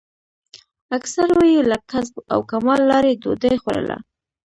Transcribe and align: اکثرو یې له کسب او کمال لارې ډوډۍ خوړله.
اکثرو 0.97 1.39
یې 1.53 1.59
له 1.71 1.77
کسب 1.91 2.15
او 2.33 2.39
کمال 2.51 2.81
لارې 2.91 3.19
ډوډۍ 3.21 3.55
خوړله. 3.61 3.97